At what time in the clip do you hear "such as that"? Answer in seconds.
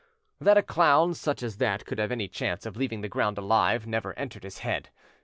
1.13-1.85